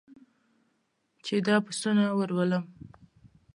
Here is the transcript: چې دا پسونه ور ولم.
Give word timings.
چې 1.25 1.35
دا 1.47 1.55
پسونه 1.65 2.03
ور 2.17 2.29
ولم. 2.37 2.63